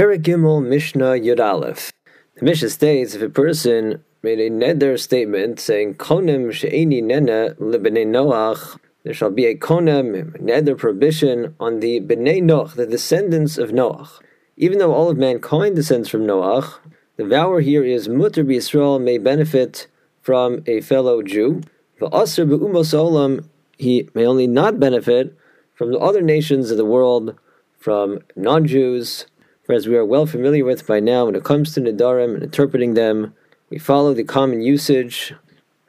Perek 0.00 0.22
Gimel 0.22 0.66
Mishnah 0.66 1.20
Yud 1.20 1.40
Aleph. 1.40 1.92
The 2.36 2.46
Mishnah 2.46 2.70
states 2.70 3.14
if 3.14 3.20
a 3.20 3.28
person 3.28 4.02
made 4.22 4.40
a 4.40 4.48
neder 4.48 4.98
statement 4.98 5.60
saying 5.60 5.96
konem 5.96 6.50
she'eni 6.54 7.02
nena 7.02 7.54
lebnei 7.60 8.06
Noach, 8.06 8.78
there 9.04 9.12
shall 9.12 9.30
be 9.30 9.44
a 9.44 9.54
konem 9.54 10.40
neder 10.40 10.78
prohibition 10.78 11.54
on 11.60 11.80
the 11.80 12.00
bnei 12.00 12.42
Noach, 12.42 12.76
the 12.76 12.86
descendants 12.86 13.58
of 13.58 13.72
Noach. 13.72 14.22
Even 14.56 14.78
though 14.78 14.94
all 14.94 15.10
of 15.10 15.18
mankind 15.18 15.76
descends 15.76 16.08
from 16.08 16.22
Noach, 16.22 16.78
the 17.18 17.24
vower 17.24 17.60
here 17.60 17.84
is 17.84 18.08
mutter 18.08 18.42
Yisrael 18.42 18.98
may 18.98 19.18
benefit 19.18 19.86
from 20.22 20.62
a 20.66 20.80
fellow 20.80 21.20
Jew. 21.22 21.60
V'aser 22.00 22.48
be'umos 22.48 22.94
olam, 22.94 23.44
he 23.76 24.08
may 24.14 24.24
only 24.24 24.46
not 24.46 24.80
benefit 24.80 25.36
from 25.74 25.92
the 25.92 25.98
other 25.98 26.22
nations 26.22 26.70
of 26.70 26.78
the 26.78 26.86
world, 26.86 27.38
from 27.78 28.20
non-Jews, 28.36 29.26
for 29.70 29.74
as 29.74 29.86
we 29.86 29.96
are 29.96 30.04
well 30.04 30.26
familiar 30.26 30.64
with 30.64 30.84
by 30.84 30.98
now, 30.98 31.26
when 31.26 31.36
it 31.36 31.44
comes 31.44 31.72
to 31.72 31.80
Nedarim 31.80 32.34
and 32.34 32.42
interpreting 32.42 32.94
them, 32.94 33.32
we 33.68 33.78
follow 33.78 34.12
the 34.12 34.24
common 34.24 34.62
usage, 34.62 35.32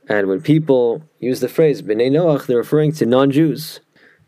and 0.07 0.27
when 0.27 0.39
people 0.39 1.01
use 1.19 1.39
the 1.39 1.49
phrase 1.49 1.81
B'nai 1.81 2.11
Noach, 2.11 2.45
they're 2.45 2.57
referring 2.57 2.91
to 2.91 3.07
non-Jews. 3.07 3.79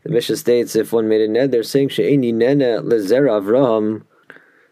The 0.02 0.10
Mishnah 0.10 0.38
states, 0.38 0.76
if 0.76 0.92
one 0.92 1.08
made 1.08 1.22
a 1.22 1.28
ned, 1.28 1.52
they're 1.52 1.62
saying 1.62 1.90
She'eni 1.90 2.34
nene 2.34 2.82
lezera 2.82 3.40
Avraham, 3.40 4.06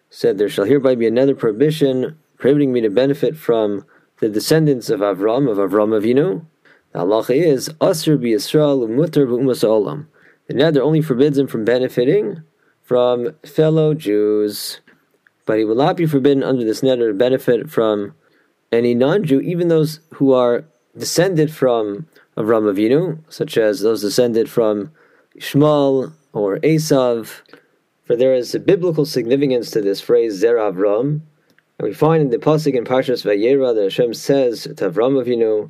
said 0.09 0.39
there 0.39 0.49
shall 0.49 0.65
hereby 0.65 0.95
be 0.95 1.05
another 1.05 1.35
prohibition 1.35 2.17
prohibiting 2.39 2.73
me 2.73 2.81
to 2.81 2.89
benefit 2.89 3.37
from 3.37 3.85
the 4.19 4.29
descendants 4.29 4.89
of 4.89 5.01
Avram, 5.01 5.47
of 5.47 5.57
Avram 5.57 5.95
Avinu. 5.95 6.43
The 6.93 6.99
halacha 7.01 7.35
is 7.35 7.69
Asr 7.79 8.19
bi 8.19 8.29
Yisrael 8.29 8.89
umutar 8.89 9.27
b'umas 9.27 9.63
olam. 9.63 10.07
The 10.47 10.55
neder 10.55 10.81
only 10.81 11.03
forbids 11.03 11.37
him 11.37 11.45
from 11.45 11.65
benefiting 11.65 12.41
from 12.91 13.33
fellow 13.45 13.93
Jews, 13.93 14.81
but 15.45 15.57
he 15.57 15.63
will 15.63 15.75
not 15.75 15.95
be 15.95 16.05
forbidden 16.05 16.43
under 16.43 16.65
this 16.65 16.81
neder 16.81 17.07
to 17.07 17.13
benefit 17.13 17.69
from 17.69 18.13
any 18.69 18.93
non-Jew, 18.93 19.39
even 19.39 19.69
those 19.69 20.01
who 20.15 20.33
are 20.33 20.65
descended 20.97 21.53
from 21.53 22.05
Avram 22.35 22.69
Avinu, 22.69 23.19
such 23.29 23.57
as 23.57 23.79
those 23.79 24.01
descended 24.01 24.49
from 24.49 24.91
Ishmael 25.35 26.11
or 26.33 26.57
Esav. 26.57 27.43
For 28.03 28.17
there 28.17 28.35
is 28.35 28.53
a 28.53 28.59
biblical 28.59 29.05
significance 29.05 29.71
to 29.71 29.81
this 29.81 30.01
phrase 30.01 30.33
Zer 30.33 30.57
Avram, 30.57 31.21
and 31.79 31.87
we 31.87 31.93
find 31.93 32.21
in 32.21 32.29
the 32.29 32.39
pasuk 32.39 32.75
in 32.75 32.83
Parshas 32.83 33.23
Vayera 33.23 33.73
that 33.73 33.83
Hashem 33.83 34.13
says 34.15 34.63
to 34.63 34.91
Avram 34.91 35.15
Avinu, 35.23 35.69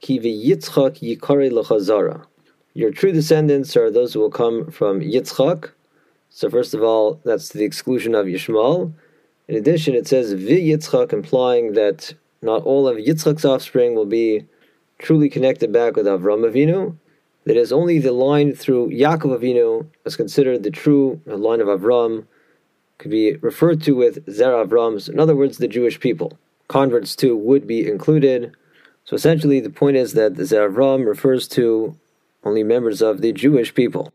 "Ki 0.00 0.20
v'Yitzchak 0.20 1.02
yikare 1.02 1.50
l'chazara." 1.50 2.26
Your 2.72 2.92
true 2.92 3.10
descendants 3.10 3.76
are 3.76 3.90
those 3.90 4.14
who 4.14 4.20
will 4.20 4.30
come 4.30 4.70
from 4.70 5.00
Yitzchak, 5.00 5.72
so 6.34 6.48
first 6.48 6.72
of 6.72 6.82
all, 6.82 7.20
that's 7.24 7.50
the 7.50 7.62
exclusion 7.62 8.14
of 8.14 8.24
Yishmael. 8.26 8.92
In 9.48 9.54
addition, 9.54 9.94
it 9.94 10.08
says 10.08 10.34
Yitzchak, 10.34 11.12
implying 11.12 11.74
that 11.74 12.14
not 12.40 12.62
all 12.64 12.88
of 12.88 12.96
Yitzchak's 12.96 13.44
offspring 13.44 13.94
will 13.94 14.06
be 14.06 14.46
truly 14.98 15.28
connected 15.28 15.72
back 15.72 15.94
with 15.94 16.06
Avram 16.06 16.50
Avinu. 16.50 16.96
That 17.44 17.56
is 17.56 17.70
only 17.70 17.98
the 17.98 18.12
line 18.12 18.54
through 18.54 18.88
Yaakov 18.90 19.40
Avinu 19.40 19.86
is 20.06 20.16
considered 20.16 20.62
the 20.62 20.70
true 20.70 21.20
line 21.26 21.60
of 21.60 21.66
Avram, 21.66 22.24
could 22.96 23.10
be 23.10 23.34
referred 23.36 23.82
to 23.82 23.94
with 23.94 24.24
Zer 24.32 24.52
Avram. 24.52 25.02
So 25.02 25.12
in 25.12 25.20
other 25.20 25.36
words, 25.36 25.58
the 25.58 25.68
Jewish 25.68 26.00
people. 26.00 26.38
Converts 26.68 27.14
too 27.14 27.36
would 27.36 27.66
be 27.66 27.86
included. 27.86 28.52
So 29.04 29.16
essentially, 29.16 29.60
the 29.60 29.70
point 29.70 29.96
is 29.96 30.14
that 30.14 30.36
the 30.36 30.46
Zer 30.46 30.70
Avram 30.70 31.06
refers 31.06 31.46
to 31.48 31.94
only 32.42 32.62
members 32.62 33.02
of 33.02 33.20
the 33.20 33.32
Jewish 33.32 33.74
people. 33.74 34.12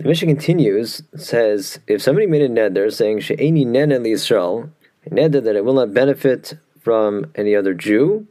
The 0.00 0.08
Mishnah 0.08 0.28
continues, 0.28 1.02
says, 1.14 1.78
if 1.86 2.00
somebody 2.00 2.26
made 2.26 2.40
a 2.40 2.48
neder 2.48 2.90
saying, 2.90 3.20
She'eni 3.20 3.66
nene 3.66 4.02
Yisrael, 4.02 4.70
a 5.04 5.10
neder 5.10 5.44
that 5.44 5.56
it 5.56 5.62
will 5.62 5.74
not 5.74 5.92
benefit 5.92 6.54
from 6.80 7.30
any 7.34 7.54
other 7.54 7.74
Jew, 7.74 8.26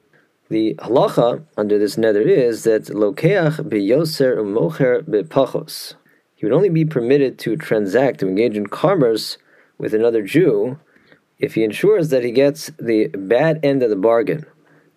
the 0.50 0.74
halacha 0.80 1.44
under 1.58 1.78
this 1.78 1.96
neder 1.96 2.26
is 2.26 2.64
that 2.64 2.86
lokeach 2.86 3.70
beyoser 3.70 4.38
umocher 4.38 5.04
bepachos. 5.04 5.94
He 6.34 6.44
would 6.44 6.56
only 6.56 6.70
be 6.70 6.86
permitted 6.86 7.38
to 7.40 7.56
transact, 7.56 8.22
to 8.22 8.28
engage 8.28 8.58
in 8.58 8.66
commerce 8.66 9.38
with 9.78 9.94
another 9.94 10.24
Jew 10.24 10.80
if 11.38 11.54
he 11.54 11.64
ensures 11.64 12.10
that 12.10 12.24
he 12.24 12.32
gets 12.32 12.72
the 12.80 13.10
bad 13.10 13.60
end 13.62 13.84
of 13.84 13.92
the 13.92 13.96
bargain. 13.96 14.48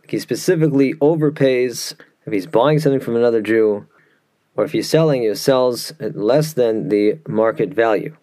He 0.08 0.18
specifically 0.18 0.94
overpays 0.94 1.92
if 2.24 2.32
he's 2.32 2.46
buying 2.46 2.78
something 2.78 3.00
from 3.00 3.16
another 3.16 3.42
Jew 3.42 3.86
or 4.56 4.64
if 4.64 4.72
he's 4.72 4.88
selling, 4.88 5.22
he 5.22 5.34
sells 5.34 5.92
at 6.00 6.16
less 6.16 6.52
than 6.52 6.88
the 6.88 7.18
market 7.26 7.70
value. 7.70 8.16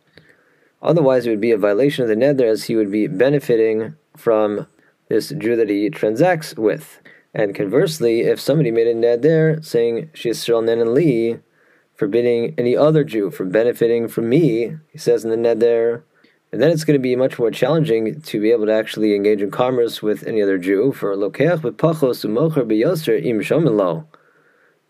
Otherwise, 0.81 1.25
it 1.25 1.29
would 1.29 1.41
be 1.41 1.51
a 1.51 1.57
violation 1.57 2.03
of 2.03 2.09
the 2.09 2.15
neder 2.15 2.49
as 2.49 2.65
he 2.65 2.75
would 2.75 2.91
be 2.91 3.07
benefiting 3.07 3.95
from 4.15 4.67
this 5.09 5.29
Jew 5.29 5.55
that 5.55 5.69
he 5.69 5.89
transacts 5.89 6.55
with. 6.55 7.01
And 7.33 7.53
conversely, 7.53 8.21
if 8.21 8.39
somebody 8.39 8.71
made 8.71 8.87
a 8.87 8.93
neder 8.93 9.63
saying 9.63 10.09
Shisrael 10.13 10.63
Nen 10.63 10.93
Li, 10.93 11.39
forbidding 11.95 12.55
any 12.57 12.77
other 12.77 13.03
Jew 13.03 13.29
from 13.29 13.49
benefiting 13.49 14.07
from 14.07 14.29
me, 14.29 14.77
he 14.89 14.97
says 14.97 15.25
in 15.25 15.31
the 15.31 15.35
neder, 15.35 16.03
and 16.51 16.61
then 16.61 16.71
it's 16.71 16.83
going 16.83 16.97
to 16.97 17.03
be 17.03 17.15
much 17.15 17.37
more 17.37 17.51
challenging 17.51 18.21
to 18.21 18.41
be 18.41 18.51
able 18.51 18.65
to 18.65 18.73
actually 18.73 19.13
engage 19.15 19.41
in 19.41 19.51
commerce 19.51 20.01
with 20.01 20.25
any 20.25 20.41
other 20.41 20.57
Jew. 20.57 20.93
For 20.93 21.15
lokeach 21.15 21.59
b'pachos 21.59 22.25
umocher 22.25 22.65
b'yoser 22.65 23.23
im 23.23 23.41
shomelo 23.41 24.05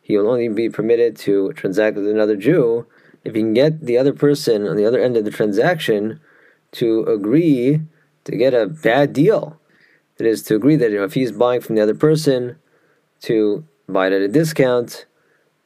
he 0.09 0.17
will 0.17 0.27
only 0.27 0.49
be 0.49 0.69
permitted 0.69 1.15
to 1.15 1.53
transact 1.53 1.95
with 1.95 2.07
another 2.07 2.35
Jew 2.35 2.87
if 3.23 3.35
he 3.35 3.41
can 3.41 3.53
get 3.53 3.85
the 3.85 3.99
other 3.99 4.11
person 4.11 4.67
on 4.67 4.75
the 4.75 4.83
other 4.83 4.99
end 4.99 5.15
of 5.15 5.23
the 5.23 5.29
transaction 5.29 6.19
to 6.71 7.03
agree 7.03 7.81
to 8.23 8.35
get 8.35 8.55
a 8.55 8.65
bad 8.65 9.13
deal. 9.13 9.61
That 10.17 10.25
is, 10.25 10.41
to 10.43 10.55
agree 10.55 10.75
that 10.77 10.89
you 10.89 10.97
know, 10.97 11.03
if 11.03 11.13
he's 11.13 11.31
buying 11.31 11.61
from 11.61 11.75
the 11.75 11.83
other 11.83 11.93
person, 11.93 12.57
to 13.21 13.67
buy 13.87 14.07
it 14.07 14.13
at 14.13 14.23
a 14.23 14.27
discount, 14.27 15.05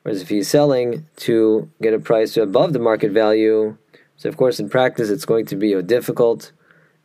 whereas 0.01 0.21
if 0.21 0.27
he's 0.27 0.49
selling, 0.49 1.07
to 1.17 1.71
get 1.81 1.93
a 1.93 1.99
price 1.99 2.35
above 2.35 2.73
the 2.73 2.79
market 2.79 3.13
value. 3.13 3.77
So, 4.17 4.27
of 4.27 4.35
course, 4.35 4.59
in 4.59 4.69
practice, 4.69 5.09
it's 5.09 5.25
going 5.25 5.45
to 5.45 5.55
be 5.55 5.69
you 5.69 5.75
know, 5.75 5.81
difficult 5.81 6.51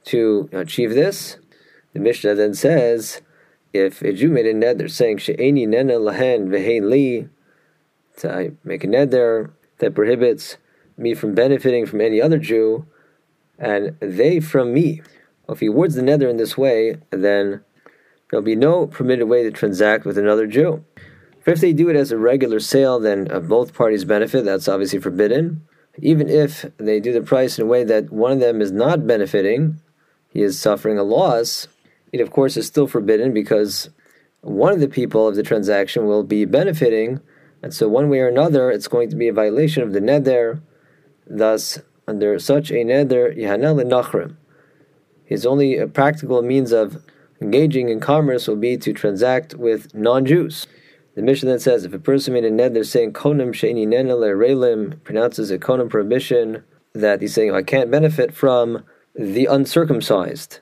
to 0.06 0.50
achieve 0.52 0.90
this. 0.90 1.36
The 1.92 2.00
Mishnah 2.00 2.34
then 2.34 2.54
says 2.54 3.22
if 3.72 4.02
a 4.02 4.12
Jew 4.12 4.30
made 4.30 4.46
a 4.46 4.54
neder 4.54 4.90
saying 4.90 5.18
she'eni 5.18 5.66
nena 5.66 5.94
lahen 5.94 6.48
vehein 6.48 6.88
li, 6.88 7.28
to 8.18 8.56
make 8.64 8.84
a 8.84 8.86
neder 8.86 9.50
that 9.78 9.94
prohibits 9.94 10.56
me 10.96 11.14
from 11.14 11.34
benefiting 11.34 11.86
from 11.86 12.00
any 12.00 12.20
other 12.20 12.38
Jew, 12.38 12.86
and 13.58 13.96
they 14.00 14.40
from 14.40 14.72
me. 14.72 15.02
Well, 15.46 15.54
if 15.54 15.60
he 15.60 15.68
words 15.68 15.94
the 15.94 16.02
neder 16.02 16.28
in 16.28 16.36
this 16.36 16.58
way, 16.58 16.96
then 17.10 17.62
there'll 18.30 18.44
be 18.44 18.56
no 18.56 18.86
permitted 18.86 19.28
way 19.28 19.42
to 19.42 19.50
transact 19.50 20.04
with 20.04 20.18
another 20.18 20.46
Jew. 20.46 20.84
For 21.40 21.52
if 21.52 21.60
they 21.60 21.72
do 21.72 21.88
it 21.88 21.96
as 21.96 22.12
a 22.12 22.18
regular 22.18 22.60
sale, 22.60 22.98
then 22.98 23.24
both 23.46 23.72
parties 23.72 24.04
benefit. 24.04 24.44
That's 24.44 24.68
obviously 24.68 24.98
forbidden. 24.98 25.62
Even 25.96 26.28
if 26.28 26.66
they 26.76 27.00
do 27.00 27.12
the 27.12 27.22
price 27.22 27.58
in 27.58 27.64
a 27.64 27.68
way 27.68 27.84
that 27.84 28.12
one 28.12 28.32
of 28.32 28.40
them 28.40 28.60
is 28.60 28.70
not 28.70 29.06
benefiting, 29.06 29.80
he 30.28 30.42
is 30.42 30.60
suffering 30.60 30.98
a 30.98 31.02
loss 31.02 31.66
it 32.12 32.20
of 32.20 32.30
course 32.30 32.56
is 32.56 32.66
still 32.66 32.86
forbidden 32.86 33.32
because 33.32 33.90
one 34.40 34.72
of 34.72 34.80
the 34.80 34.88
people 34.88 35.26
of 35.26 35.36
the 35.36 35.42
transaction 35.42 36.06
will 36.06 36.22
be 36.22 36.44
benefiting, 36.44 37.20
and 37.62 37.74
so 37.74 37.88
one 37.88 38.08
way 38.08 38.20
or 38.20 38.28
another, 38.28 38.70
it's 38.70 38.88
going 38.88 39.10
to 39.10 39.16
be 39.16 39.28
a 39.28 39.32
violation 39.32 39.82
of 39.82 39.92
the 39.92 40.00
neder. 40.00 40.60
Thus, 41.26 41.80
under 42.06 42.38
such 42.38 42.70
a 42.70 42.84
neder, 42.84 43.36
yihanel 43.36 43.84
nachrim. 43.84 44.36
His 45.24 45.44
only 45.44 45.78
uh, 45.78 45.88
practical 45.88 46.40
means 46.40 46.72
of 46.72 47.02
engaging 47.40 47.88
in 47.88 48.00
commerce 48.00 48.48
will 48.48 48.56
be 48.56 48.76
to 48.78 48.92
transact 48.92 49.54
with 49.54 49.94
non-Jews. 49.94 50.66
The 51.14 51.22
Mishnah 51.22 51.50
then 51.50 51.58
says, 51.58 51.84
if 51.84 51.92
a 51.92 51.98
person 51.98 52.34
made 52.34 52.44
a 52.44 52.50
neder 52.50 52.86
saying 52.86 53.12
konim 53.12 53.50
sheini 53.50 53.86
nena 53.86 54.14
relim, 54.14 55.02
pronounces 55.02 55.50
a 55.50 55.58
konim 55.58 55.90
prohibition 55.90 56.62
that 56.94 57.20
he's 57.20 57.34
saying 57.34 57.52
I 57.52 57.62
can't 57.62 57.90
benefit 57.90 58.32
from 58.32 58.84
the 59.14 59.46
uncircumcised. 59.46 60.60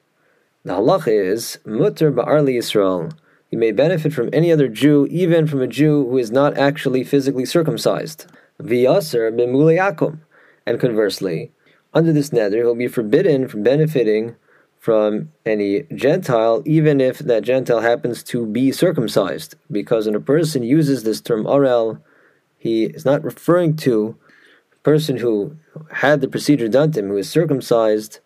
The 0.66 0.72
halacha 0.72 1.12
is 1.30 1.60
mutter 1.64 2.10
ba'arli 2.10 2.56
Yisrael. 2.56 3.12
You 3.52 3.58
may 3.58 3.70
benefit 3.70 4.12
from 4.12 4.30
any 4.32 4.50
other 4.50 4.66
Jew, 4.66 5.06
even 5.12 5.46
from 5.46 5.62
a 5.62 5.68
Jew 5.68 6.08
who 6.08 6.18
is 6.18 6.32
not 6.32 6.58
actually 6.58 7.04
physically 7.04 7.44
circumcised. 7.44 8.26
V'yaser 8.60 9.30
b'muleyakum. 9.30 10.18
And 10.66 10.80
conversely, 10.80 11.52
under 11.94 12.12
this 12.12 12.30
neder, 12.30 12.62
he'll 12.62 12.74
be 12.74 12.88
forbidden 12.88 13.46
from 13.46 13.62
benefiting 13.62 14.34
from 14.80 15.30
any 15.44 15.84
Gentile, 15.94 16.64
even 16.66 17.00
if 17.00 17.20
that 17.20 17.44
Gentile 17.44 17.82
happens 17.82 18.24
to 18.24 18.44
be 18.44 18.72
circumcised. 18.72 19.54
Because 19.70 20.06
when 20.06 20.16
a 20.16 20.20
person 20.20 20.64
uses 20.64 21.04
this 21.04 21.20
term 21.20 21.44
arel, 21.44 22.00
he 22.58 22.86
is 22.86 23.04
not 23.04 23.22
referring 23.22 23.76
to 23.76 24.16
a 24.72 24.78
person 24.78 25.18
who 25.18 25.56
had 25.92 26.20
the 26.20 26.28
procedure 26.28 26.66
done 26.66 26.90
to 26.90 26.98
him, 26.98 27.10
who 27.10 27.18
is 27.18 27.30
circumcised, 27.30 28.18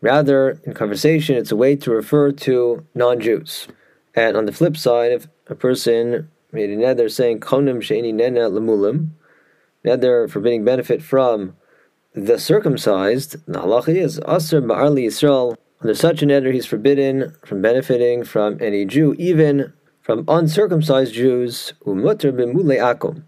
Rather, 0.00 0.60
in 0.64 0.74
conversation, 0.74 1.36
it's 1.36 1.50
a 1.50 1.56
way 1.56 1.74
to 1.76 1.90
refer 1.90 2.30
to 2.30 2.86
non 2.94 3.20
Jews. 3.20 3.66
And 4.14 4.36
on 4.36 4.46
the 4.46 4.52
flip 4.52 4.76
side, 4.76 5.12
if 5.12 5.28
a 5.48 5.54
person 5.54 6.30
made 6.52 6.70
a 6.70 6.76
neder 6.76 7.10
saying 7.10 7.40
konim 7.40 7.78
sheini 7.78 8.14
nena 8.14 8.48
lemulim, 8.50 9.10
neder 9.84 10.30
forbidding 10.30 10.64
benefit 10.64 11.02
from 11.02 11.56
the 12.14 12.38
circumcised, 12.38 13.36
the 13.46 13.60
halacha 13.60 13.94
is 13.96 14.20
aser 14.26 14.62
ba'arli 14.62 15.06
Yisrael. 15.06 15.56
Under 15.80 15.94
such 15.94 16.22
an 16.22 16.30
neder, 16.30 16.52
he's 16.52 16.66
forbidden 16.66 17.34
from 17.44 17.62
benefiting 17.62 18.24
from 18.24 18.58
any 18.60 18.84
Jew, 18.84 19.14
even 19.18 19.72
from 20.00 20.24
uncircumcised 20.26 21.14
Jews, 21.14 21.74
umutter 21.84 22.32
b'mule 22.32 22.78
akum, 22.78 23.24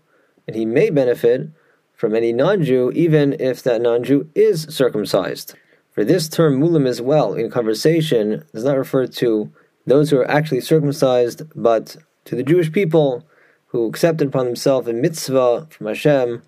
and 0.46 0.56
he 0.56 0.64
may 0.64 0.90
benefit 0.90 1.50
from 1.94 2.14
any 2.14 2.32
non-Jew, 2.32 2.90
even 2.92 3.34
if 3.38 3.62
that 3.62 3.82
non-Jew 3.82 4.30
is 4.34 4.62
circumcised. 4.70 5.54
For 5.90 6.04
this 6.04 6.28
term 6.28 6.60
mulim 6.60 6.86
as 6.86 7.02
well 7.02 7.34
in 7.34 7.50
conversation 7.50 8.44
does 8.52 8.64
not 8.64 8.76
refer 8.76 9.06
to 9.06 9.50
those 9.86 10.10
who 10.10 10.18
are 10.18 10.30
actually 10.30 10.60
circumcised, 10.60 11.42
but 11.54 11.96
to 12.26 12.36
the 12.36 12.42
Jewish 12.42 12.70
people 12.70 13.26
who 13.66 13.88
accepted 13.88 14.28
upon 14.28 14.44
themselves 14.46 14.88
a 14.88 14.92
mitzvah 14.92 15.68
from 15.70 15.86
Hashem 15.86 16.42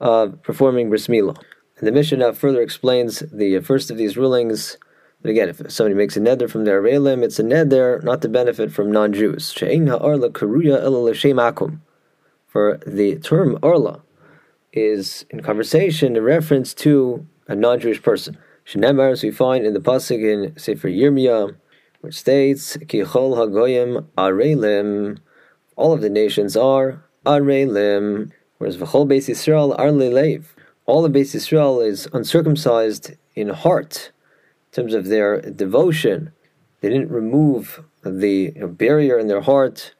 of 0.00 0.42
performing 0.42 0.88
bris 0.88 1.06
milah. 1.06 1.36
And 1.78 1.86
the 1.86 1.92
Mishnah 1.92 2.34
further 2.34 2.60
explains 2.60 3.20
the 3.32 3.60
first 3.60 3.90
of 3.90 3.96
these 3.96 4.16
rulings. 4.16 4.76
But 5.22 5.30
again, 5.30 5.48
if 5.48 5.62
somebody 5.70 5.94
makes 5.94 6.16
a 6.16 6.20
neder 6.20 6.50
from 6.50 6.64
their 6.64 6.82
relim, 6.82 7.22
it's 7.22 7.38
a 7.38 7.44
neder 7.44 8.02
not 8.02 8.20
to 8.22 8.28
benefit 8.28 8.72
from 8.72 8.90
non-Jews. 8.90 9.52
For 9.52 9.66
the 12.86 13.18
term 13.22 13.58
arla 13.62 14.02
is 14.72 15.26
in 15.30 15.42
conversation 15.42 16.16
a 16.16 16.22
reference 16.22 16.74
to 16.74 17.26
a 17.46 17.54
non-Jewish 17.54 18.02
person. 18.02 18.36
Shenemar, 18.68 19.12
as 19.12 19.22
we 19.22 19.30
find 19.30 19.64
in 19.64 19.72
the 19.72 19.80
pasuk 19.80 20.22
in 20.22 20.58
Sefer 20.58 20.88
Yirmiyah, 20.88 21.56
which 22.02 22.18
states, 22.18 22.76
"Ki 22.86 23.00
chol 23.00 23.38
hagoyim 23.38 24.04
arelim." 24.18 25.16
All 25.76 25.94
of 25.94 26.02
the 26.02 26.10
nations 26.10 26.54
are 26.54 27.02
arelim, 27.24 28.30
whereas 28.58 28.76
v'chol 28.76 29.08
beis 29.08 29.30
Yisrael 29.30 29.74
are. 29.78 29.88
All 30.84 31.04
of 31.06 31.12
Beis 31.12 31.34
Yisrael 31.34 31.82
is 31.86 32.08
uncircumcised 32.12 33.12
in 33.34 33.48
heart, 33.48 34.10
in 34.66 34.82
terms 34.82 34.92
of 34.92 35.06
their 35.06 35.40
devotion. 35.40 36.32
They 36.82 36.90
didn't 36.90 37.10
remove 37.10 37.82
the 38.04 38.50
barrier 38.50 39.18
in 39.18 39.28
their 39.28 39.40
heart 39.40 39.94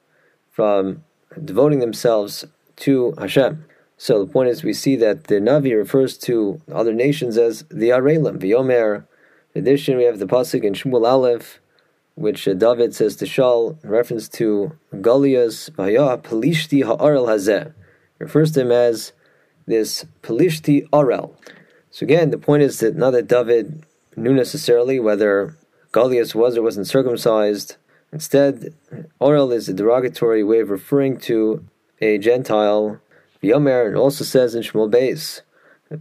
from 0.51 1.03
devoting 1.43 1.79
themselves 1.79 2.45
to 2.77 3.13
Hashem. 3.17 3.65
So 4.01 4.23
the 4.23 4.31
point 4.31 4.47
is, 4.47 4.63
we 4.63 4.71
see 4.71 4.95
that 4.95 5.25
the 5.25 5.41
Navi 5.41 5.75
refers 5.75 6.17
to 6.19 6.61
other 6.71 6.93
nations 6.93 7.37
as 7.37 7.65
the 7.69 7.89
Arelim, 7.89 8.39
V'yomer. 8.39 9.03
In 9.53 9.63
addition, 9.63 9.97
we 9.97 10.05
have 10.05 10.19
the 10.19 10.25
pasuk 10.25 10.63
in 10.63 10.73
Shmuel 10.73 11.05
Aleph, 11.05 11.59
which 12.15 12.47
uh, 12.47 12.53
David 12.53 12.95
says 12.95 13.17
to 13.17 13.25
Shaul 13.25 13.83
in 13.83 13.89
reference 13.89 14.29
to 14.29 14.71
Goliath, 15.01 15.69
V'haya 15.75 16.17
Pelishti 16.21 16.85
Ha'arel 16.85 17.25
Hazeh. 17.27 17.73
Refers 18.19 18.53
to 18.53 18.61
him 18.61 18.71
as 18.71 19.11
this 19.67 20.05
Pelishti 20.23 20.87
Arel. 20.91 21.33
So 21.91 22.05
again, 22.05 22.29
the 22.29 22.37
point 22.37 22.63
is 22.63 22.79
that 22.79 22.95
not 22.95 23.11
that 23.11 23.27
David 23.27 23.83
knew 24.15 24.33
necessarily 24.33 25.01
whether 25.01 25.57
Goliath 25.91 26.33
was 26.33 26.55
or 26.55 26.61
wasn't 26.61 26.87
circumcised. 26.87 27.75
Instead, 28.13 28.73
Arel 29.19 29.53
is 29.53 29.67
a 29.67 29.73
derogatory 29.73 30.41
way 30.41 30.61
of 30.61 30.69
referring 30.69 31.17
to 31.17 31.65
a 31.99 32.17
Gentile. 32.17 33.01
Yomer 33.43 33.97
also 33.97 34.23
says 34.23 34.55
in 34.55 34.63
Shmuel 34.63 34.91
Beis, 34.91 35.41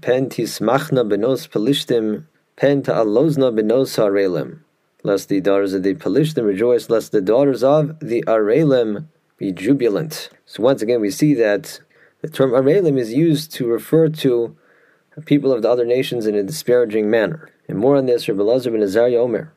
Pen 0.00 0.28
tismachna 0.28 1.08
benos 1.08 1.48
pelishtim, 1.48 2.24
pen 2.56 2.82
ta'alozna 2.82 3.52
benos 3.58 3.96
harelim. 3.96 4.60
Lest 5.04 5.28
the 5.28 5.40
daughters 5.40 5.74
of 5.74 5.84
the 5.84 5.94
Pelishtim 5.94 6.44
rejoice, 6.44 6.90
lest 6.90 7.12
the 7.12 7.20
daughters 7.20 7.62
of 7.62 8.00
the 8.00 8.24
Arelim 8.26 9.06
be 9.36 9.52
jubilant. 9.52 10.28
So 10.44 10.62
once 10.62 10.82
again, 10.82 11.00
we 11.00 11.10
see 11.10 11.34
that 11.34 11.78
the 12.20 12.28
term 12.28 12.50
Arelim 12.50 12.98
is 12.98 13.12
used 13.12 13.52
to 13.52 13.68
refer 13.68 14.08
to 14.08 14.56
people 15.24 15.52
of 15.52 15.62
the 15.62 15.70
other 15.70 15.84
nations 15.84 16.26
in 16.26 16.34
a 16.34 16.42
disparaging 16.42 17.08
manner. 17.08 17.50
And 17.68 17.78
more 17.78 17.96
on 17.96 18.06
this, 18.06 18.28
Rabbi 18.28 18.40
Elazar 18.40 18.72
ben 18.72 18.82
Azariah 18.82 19.20
Omer. 19.20 19.54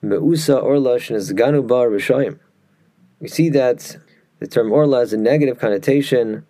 Me'usa 0.00 0.58
orla 0.58 0.96
shenizganu 0.96 1.66
bar 1.66 1.88
rishayim. 1.88 2.38
We 3.20 3.28
see 3.28 3.50
that 3.50 3.98
the 4.38 4.46
term 4.46 4.72
orla 4.72 5.00
has 5.00 5.12
a 5.12 5.18
negative 5.18 5.58
connotation. 5.58 6.46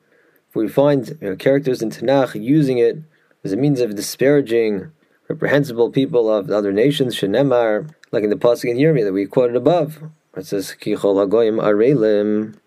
We 0.54 0.68
find 0.68 1.08
you 1.20 1.30
know, 1.30 1.36
characters 1.36 1.82
in 1.82 1.90
Tanakh 1.90 2.40
using 2.40 2.78
it 2.78 2.98
as 3.44 3.52
a 3.52 3.56
means 3.56 3.80
of 3.80 3.94
disparaging 3.94 4.90
reprehensible 5.28 5.90
people 5.90 6.28
of 6.30 6.48
the 6.48 6.56
other 6.56 6.72
nations, 6.72 7.16
shenemar, 7.16 7.88
like 8.10 8.24
in 8.24 8.30
the 8.30 8.36
pasuk 8.36 8.70
in 8.70 8.76
Yirmiyah 8.76 9.04
that 9.04 9.12
we 9.12 9.26
quoted 9.26 9.56
above. 9.56 10.02
It 10.36 10.46
says, 10.46 10.74
Kichol 10.80 11.26
hagoyim 11.26 11.62
arelim, 11.62 12.58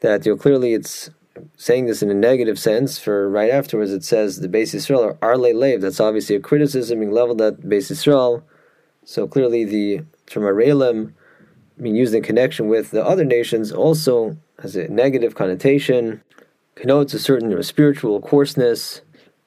that 0.00 0.24
you 0.24 0.32
know, 0.32 0.38
clearly 0.38 0.72
it's 0.74 1.10
saying 1.56 1.86
this 1.86 2.02
in 2.02 2.10
a 2.10 2.14
negative 2.14 2.58
sense, 2.58 2.98
for 2.98 3.28
right 3.28 3.50
afterwards 3.50 3.92
it 3.92 4.04
says 4.04 4.40
the 4.40 4.48
Beis 4.48 4.74
Yisrael 4.74 5.04
are 5.04 5.18
Arle 5.22 5.54
Lev. 5.54 5.80
That's 5.80 6.00
obviously 6.00 6.36
a 6.36 6.40
criticism 6.40 7.00
being 7.00 7.12
leveled 7.12 7.40
at 7.40 7.60
Beis 7.60 7.90
Yisrael. 7.90 8.42
So 9.04 9.26
clearly 9.26 9.64
the 9.64 10.02
term 10.26 10.44
Arelim 10.44 11.12
being 11.80 11.96
used 11.96 12.14
in 12.14 12.22
connection 12.22 12.68
with 12.68 12.90
the 12.90 13.04
other 13.04 13.24
nations 13.24 13.72
also 13.72 14.36
has 14.60 14.76
a 14.76 14.88
negative 14.88 15.34
connotation, 15.34 16.22
connotes 16.82 17.14
a 17.14 17.18
certain 17.20 17.62
spiritual 17.62 18.20
coarseness. 18.20 19.02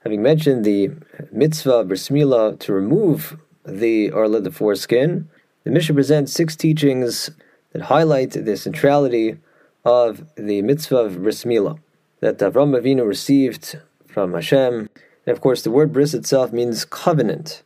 Having 0.06 0.22
mentioned 0.22 0.64
the 0.64 0.92
mitzvah 1.34 1.84
bris 1.84 2.08
milah 2.08 2.58
to 2.60 2.72
remove 2.72 3.38
the 3.66 4.10
Arla, 4.10 4.40
the 4.40 4.50
foreskin, 4.50 5.28
the 5.66 5.72
Mishnah 5.72 5.96
presents 5.96 6.32
six 6.32 6.56
teachings 6.56 7.32
that 7.74 7.82
highlight 7.82 8.32
the 8.32 8.56
centrality 8.56 9.38
of 9.84 10.26
the 10.38 10.62
mitzvah 10.62 10.96
of 11.08 11.24
bris 11.24 11.44
milah 11.44 11.78
that 12.22 12.38
Avram 12.38 12.72
Avinu 12.80 13.06
received 13.06 13.80
from 14.08 14.34
Hashem. 14.34 14.90
And 15.26 15.36
of 15.36 15.42
course, 15.42 15.62
the 15.62 15.72
word 15.72 15.92
bris 15.92 16.14
itself 16.14 16.54
means 16.54 16.86
covenant. 16.86 17.64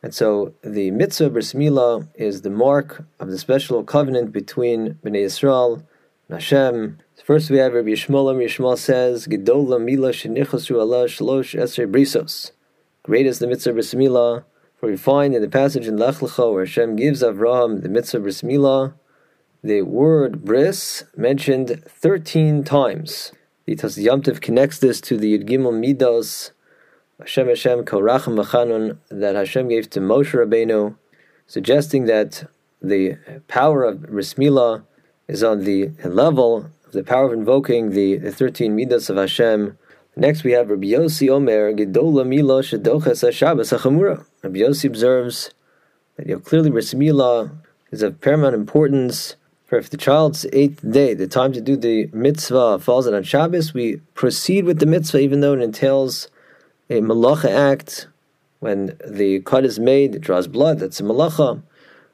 And 0.00 0.14
so 0.14 0.54
the 0.62 0.92
mitzvah 0.92 1.30
bris 1.30 1.54
milah 1.54 2.06
is 2.14 2.42
the 2.42 2.50
mark 2.50 3.04
of 3.18 3.30
the 3.30 3.38
special 3.38 3.82
covenant 3.82 4.30
between 4.30 4.94
Bnei 5.02 5.24
Yisrael 5.24 5.82
and 6.28 6.34
Hashem. 6.36 6.98
First, 7.24 7.50
we 7.50 7.58
have 7.58 7.74
Rabbi 7.74 7.90
Yishmael. 7.90 8.32
Rabbi 8.32 8.46
Yishmael 8.46 8.78
says, 8.78 9.26
"Gedola 9.26 9.82
mila 9.82 10.10
shenichasru 10.10 10.80
Allah 10.80 11.04
shlosh 11.06 11.58
esrei 11.58 11.90
brisos." 11.90 12.52
Great 13.02 13.26
is 13.26 13.38
the 13.38 13.46
mitzvah 13.46 13.72
bris. 13.72 13.92
For 13.92 14.44
we 14.82 14.96
find 14.96 15.34
in 15.34 15.42
the 15.42 15.48
passage 15.48 15.88
in 15.88 15.96
Lech 15.96 16.16
Lecha 16.16 16.52
where 16.52 16.64
Hashem 16.64 16.96
gives 16.96 17.22
Avraham 17.22 17.82
the 17.82 17.88
mitzvah 17.88 18.20
bris 18.20 18.42
the 19.62 19.82
word 19.82 20.44
bris 20.44 21.02
mentioned 21.16 21.82
13 21.88 22.62
times. 22.62 23.32
The 23.66 23.74
Yamtiv 23.74 24.40
connects 24.40 24.78
this 24.78 25.00
to 25.02 25.16
the 25.16 25.36
Yud 25.36 25.48
Gimel 25.48 25.74
Midos, 25.74 26.52
Hashem 27.18 27.48
Hashem 27.48 27.84
Korachim 27.84 28.40
Machanun, 28.40 28.98
that 29.10 29.34
Hashem 29.34 29.68
gave 29.68 29.90
to 29.90 30.00
Moshe 30.00 30.32
Rabbeinu, 30.32 30.94
suggesting 31.48 32.04
that 32.06 32.48
the 32.80 33.18
power 33.48 33.82
of 33.82 33.98
Rismila 34.02 34.84
is 35.26 35.42
on 35.42 35.64
the 35.64 35.90
level 36.04 36.70
the 36.92 37.04
power 37.04 37.26
of 37.26 37.32
invoking 37.32 37.90
the, 37.90 38.16
the 38.16 38.32
13 38.32 38.74
Midas 38.74 39.10
of 39.10 39.16
Hashem. 39.16 39.78
Next 40.16 40.44
we 40.44 40.52
have 40.52 40.70
Rabbi 40.70 40.88
Yossi 40.88 41.28
Omer, 41.28 41.72
Gedola 41.72 42.26
Mila 42.26 42.62
Shadoches 42.62 43.22
HaShabbos 43.22 43.76
HaChamura. 43.76 44.24
Rabbi 44.42 44.58
Yossi 44.58 44.86
observes 44.86 45.50
that 46.16 46.26
you 46.26 46.34
know, 46.34 46.40
clearly 46.40 46.70
Rismila 46.70 47.56
is 47.90 48.02
of 48.02 48.20
paramount 48.20 48.54
importance 48.54 49.36
for 49.68 49.76
if 49.76 49.90
the 49.90 49.98
child's 49.98 50.46
eighth 50.54 50.80
day, 50.90 51.12
the 51.12 51.26
time 51.26 51.52
to 51.52 51.60
do 51.60 51.76
the 51.76 52.08
mitzvah 52.14 52.78
falls 52.78 53.06
on 53.06 53.22
Shabbos, 53.22 53.74
we 53.74 53.96
proceed 54.14 54.64
with 54.64 54.78
the 54.78 54.86
mitzvah 54.86 55.18
even 55.18 55.40
though 55.40 55.52
it 55.52 55.60
entails 55.60 56.28
a 56.88 57.02
malacha 57.02 57.50
act. 57.50 58.08
When 58.60 58.98
the 59.06 59.40
cut 59.40 59.66
is 59.66 59.78
made, 59.78 60.14
it 60.14 60.22
draws 60.22 60.48
blood. 60.48 60.78
That's 60.78 61.00
a 61.00 61.02
malacha 61.02 61.62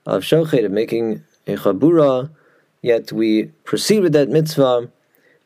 of 0.04 0.24
shochet, 0.24 0.64
of 0.64 0.72
making 0.72 1.22
a 1.46 1.54
chabura. 1.54 2.30
Yet 2.84 3.12
we 3.12 3.44
proceed 3.64 4.00
with 4.00 4.12
that 4.12 4.28
mitzvah. 4.28 4.90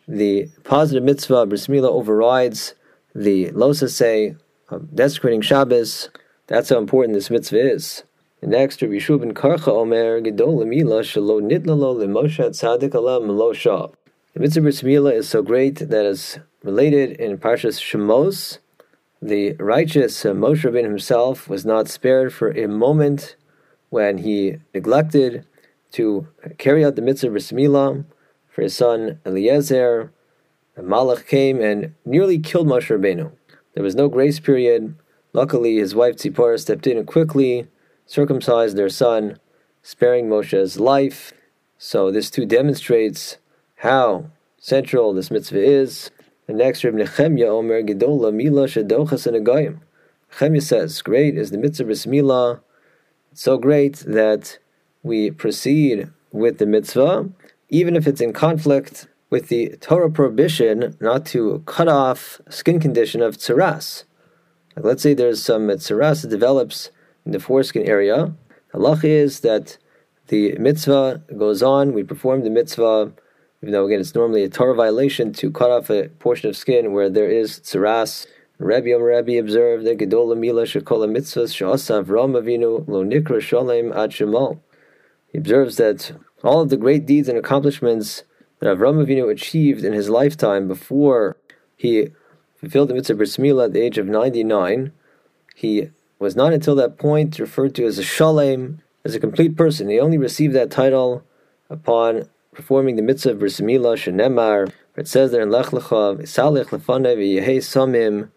The 0.09 0.49
positive 0.65 1.05
mitzvah, 1.05 1.47
bris 1.47 1.69
milah, 1.69 1.89
overrides 1.89 2.75
the 3.15 3.53
losasei 3.53 4.37
of 4.71 4.93
desecrating 4.93 5.43
Shabbos. 5.43 6.09
That's 6.49 6.71
how 6.71 6.79
important 6.79 7.15
this 7.15 7.31
mitzvah 7.31 7.75
is. 7.75 8.03
The 8.41 8.49
next, 8.49 8.83
Rabbi 8.83 8.95
Yehoshua 8.95 9.21
ben 9.21 9.35
Karcha 9.35 9.69
Omer 9.69 10.21
Gedol 10.21 10.67
Mila 10.67 11.03
Shalo 11.03 11.41
Nitlalo 11.41 11.95
Lemoshe 11.95 12.45
Tzadik 12.45 12.91
Melosha. 12.91 13.95
The 14.35 14.41
mitzvah 14.41 14.63
bris 14.63 14.83
milah 14.83 15.13
is 15.13 15.29
so 15.29 15.41
great 15.41 15.77
that, 15.77 16.07
is 16.07 16.41
related 16.65 17.13
in 17.21 17.39
Parshas 17.39 17.79
Shemos. 17.79 18.59
The 19.23 19.53
righteous 19.61 20.25
uh, 20.25 20.31
Moshe 20.31 20.65
Rabbeinu 20.65 20.87
himself 20.87 21.49
was 21.49 21.65
not 21.65 21.87
spared 21.87 22.35
for 22.35 22.51
a 22.51 22.67
moment 22.67 23.37
when 23.91 24.19
he 24.19 24.57
neglected 24.75 25.47
to 25.93 26.29
carry 26.59 26.85
out 26.85 26.97
the 26.97 27.03
mitzvah 27.03 27.31
bris 27.31 27.53
milah 27.53 28.05
for 28.49 28.63
his 28.63 28.75
son 28.75 29.21
Eliezer. 29.25 30.13
A 30.77 30.83
malach 30.83 31.27
came 31.27 31.61
and 31.61 31.95
nearly 32.05 32.39
killed 32.39 32.69
Moshe 32.69 32.89
Rabbeinu. 32.89 33.33
There 33.75 33.83
was 33.83 33.95
no 33.95 34.09
grace 34.09 34.41
period. 34.41 34.95
Luckily, 35.33 35.77
his 35.77 35.95
wife 35.95 36.17
Tzipora 36.17 36.59
stepped 36.59 36.87
in 36.87 36.99
and 36.99 37.07
quickly 37.07 37.69
circumcised 38.07 38.77
their 38.77 38.89
son, 38.89 39.39
sparing 39.83 40.29
Moshe's 40.29 40.81
life. 40.81 41.33
So 41.77 42.11
this 42.11 42.31
too 42.31 42.47
demonstrates 42.47 43.39
how 43.77 44.31
central 44.57 45.13
this 45.13 45.31
mitzvah 45.31 45.63
is. 45.63 46.11
The 46.47 46.55
next 46.55 46.83
Reb 46.83 46.95
Nechemya 46.95 47.47
Omer 47.47 47.83
Gedola 47.83 48.33
Mila 48.33 48.67
Shadochas 48.67 49.27
and 49.27 49.47
Nechemya 49.47 50.63
says, 50.63 51.03
great 51.03 51.37
is 51.37 51.51
the 51.51 51.59
mitzvah 51.59 51.85
bris 51.85 52.07
milah. 52.07 52.61
so 53.35 53.59
great 53.59 53.99
that 54.07 54.59
we 55.03 55.31
proceed 55.31 56.11
with 56.33 56.59
the 56.59 56.67
mitzvah, 56.67 57.29
even 57.69 57.97
if 57.97 58.07
it's 58.07 58.21
in 58.21 58.33
conflict 58.33 59.07
with 59.31 59.49
the 59.49 59.77
Torah 59.81 60.11
prohibition 60.11 60.97
not 61.01 61.27
to 61.27 61.63
cut 61.67 61.89
off 61.89 62.41
skin 62.49 62.81
condition 62.81 63.23
of 63.23 63.37
tsaras. 63.37 64.05
Like 64.77 64.85
let's 64.85 65.03
say 65.03 65.15
there's 65.15 65.43
some 65.43 65.69
tsaras 65.69 66.23
that 66.23 66.29
develops 66.29 66.91
in 67.27 67.33
the 67.33 67.41
foreskin 67.41 67.87
area. 67.87 68.35
Halach 68.73 69.05
is 69.05 69.41
that 69.41 69.79
the 70.29 70.57
mitzvah 70.59 71.23
goes 71.37 71.63
on, 71.63 71.93
we 71.93 72.03
perform 72.03 72.43
the 72.43 72.51
mitzvah, 72.51 73.13
even 73.63 73.73
though 73.73 73.87
again 73.87 74.01
it's 74.01 74.15
normally 74.15 74.45
a 74.45 74.49
Torah 74.49 74.75
violation 74.75 75.33
to 75.35 75.51
cut 75.51 75.71
off 75.71 75.91
a 75.91 76.09
portion 76.21 76.49
of 76.49 76.57
skin 76.57 76.93
where 76.93 77.11
there 77.11 77.31
is 77.31 77.61
tsaras. 77.61 78.27
Rabbi 78.59 78.93
Rabbi 78.93 79.33
observed 79.33 79.85
that 79.87 79.99
Gedola 79.99 80.37
Mila 80.37 80.65
Shekola 80.65 81.09
Mitzvahs 81.09 81.55
She'asa 81.55 82.03
Avram 82.03 82.33
Avinu 82.33 82.87
Lo 82.89 83.05
Nikra 83.05 83.41
Shalem 83.41 83.93
Ad 83.93 84.11
Shemal. 84.11 84.59
He 85.29 85.39
observes 85.39 85.77
that 85.77 86.13
all 86.43 86.61
of 86.61 86.71
the 86.71 86.77
great 86.77 87.07
deeds 87.07 87.29
and 87.29 87.39
accomplishments 87.39 88.25
that 88.61 88.77
Avram 88.77 89.05
Avinu 89.05 89.31
achieved 89.31 89.85
in 89.85 89.93
his 89.93 90.09
lifetime 90.09 90.67
before 90.67 91.37
he 91.77 92.09
fulfilled 92.57 92.89
the 92.89 92.95
mitzvah 92.95 93.15
bris 93.15 93.37
milah 93.37 93.67
at 93.67 93.73
the 93.73 93.81
age 93.81 93.99
of 93.99 94.07
99, 94.07 94.93
he 95.55 95.91
was 96.19 96.35
not 96.35 96.53
until 96.53 96.75
that 96.75 96.99
point 96.99 97.39
referred 97.39 97.75
to 97.77 97.85
as 97.85 97.99
a 97.99 98.03
shalem, 98.03 98.81
as 99.05 99.15
a 99.15 99.21
complete 99.21 99.57
person. 99.57 99.89
He 99.89 100.01
only 100.01 100.19
received 100.19 100.55
that 100.55 100.71
title 100.71 101.23
upon 101.71 102.29
performing 102.53 102.97
the 102.97 103.03
mitzvah 103.03 103.31
of 103.31 103.39
bris 103.39 103.61
milah 103.61 103.97
shenemar. 103.97 104.73
It 104.97 105.07
says 105.07 105.31
there 105.31 105.43
in 105.43 105.51
Lech 105.51 105.67
Lecha, 105.67 106.23
Salech 106.23 106.67
lefanev 106.67 107.59
samim, 107.59 108.31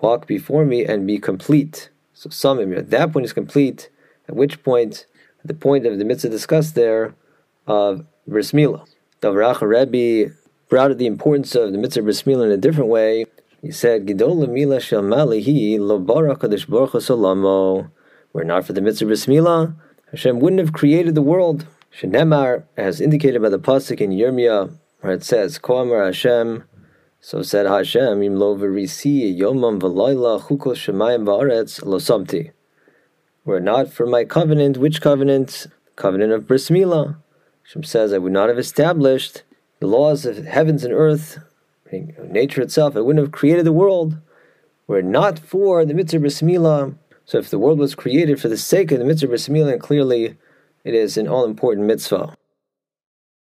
walk 0.00 0.26
before 0.26 0.64
me 0.64 0.84
and 0.84 1.06
be 1.06 1.18
complete. 1.18 1.90
So 2.14 2.28
samim, 2.28 2.76
at 2.76 2.90
that 2.90 3.12
point 3.12 3.24
is 3.24 3.32
complete, 3.32 3.88
at 4.28 4.34
which 4.34 4.64
point, 4.64 5.06
the 5.44 5.54
point 5.54 5.86
of 5.86 5.98
the 5.98 6.04
mitzvah 6.04 6.28
discussed 6.28 6.74
there, 6.74 7.14
of 7.66 8.04
bris 8.26 8.52
milah. 8.52 8.86
Davrach 9.20 9.60
Rebbe 9.60 10.32
brought 10.68 10.90
out 10.92 10.98
the 10.98 11.06
importance 11.06 11.54
of 11.54 11.72
the 11.72 11.78
mitzvah 11.78 12.02
bris 12.02 12.22
milah 12.22 12.46
in 12.46 12.52
a 12.52 12.56
different 12.56 12.90
way. 12.90 13.26
He 13.60 13.70
said, 13.70 14.06
"Gidol 14.06 14.48
mila 14.48 14.80
shel 14.80 15.02
malihi 15.02 15.78
lo 15.78 16.00
salamo." 16.00 17.90
Were 18.32 18.44
not 18.44 18.64
for 18.64 18.72
the 18.72 18.80
mitzvah 18.80 19.06
bris 19.06 19.26
milah, 19.26 19.74
Hashem 20.10 20.40
wouldn't 20.40 20.60
have 20.60 20.72
created 20.72 21.14
the 21.14 21.22
world. 21.22 21.66
Shenemar, 21.92 22.64
as 22.76 23.00
indicated 23.00 23.42
by 23.42 23.50
the 23.50 23.58
pasuk 23.58 24.00
in 24.00 24.10
Yirmiyah, 24.10 24.72
where 25.00 25.12
it 25.12 25.22
says, 25.22 25.58
"Koamar 25.58 26.06
Hashem." 26.06 26.64
So 27.20 27.42
said 27.42 27.66
Hashem, 27.66 28.22
"Im 28.22 28.36
lo 28.36 28.56
verisi 28.56 29.38
yomam 29.38 29.78
v'layla 29.78 30.40
chukol 30.40 30.74
shemayim 30.74 31.24
va'aretz 31.24 31.84
lo 31.84 31.98
samti." 31.98 32.52
Were 33.44 33.60
not 33.60 33.92
for 33.92 34.06
my 34.06 34.24
covenant, 34.24 34.76
which 34.76 35.00
covenant? 35.00 35.66
Covenant 35.96 36.32
of 36.32 36.46
bris 36.46 36.70
milah. 36.70 37.16
Hashem 37.64 37.84
says, 37.84 38.12
I 38.12 38.18
would 38.18 38.32
not 38.32 38.48
have 38.48 38.58
established 38.58 39.42
the 39.80 39.86
laws 39.86 40.24
of 40.24 40.44
heavens 40.44 40.84
and 40.84 40.92
earth, 40.92 41.38
nature 41.90 42.62
itself. 42.62 42.96
I 42.96 43.00
wouldn't 43.00 43.24
have 43.24 43.32
created 43.32 43.66
the 43.66 43.72
world 43.72 44.18
were 44.86 44.98
it 44.98 45.04
not 45.04 45.38
for 45.38 45.84
the 45.84 45.94
mitzvah 45.94 46.20
bris. 46.20 46.38
So 46.38 47.38
if 47.38 47.50
the 47.50 47.58
world 47.58 47.78
was 47.78 47.94
created 47.94 48.40
for 48.40 48.48
the 48.48 48.56
sake 48.56 48.92
of 48.92 48.98
the 48.98 49.04
mitzvah 49.04 49.28
bris 49.28 49.48
milah, 49.48 49.80
clearly 49.80 50.36
it 50.84 50.94
is 50.94 51.16
an 51.16 51.28
all 51.28 51.44
important 51.44 51.86
mitzvah. 51.86 52.36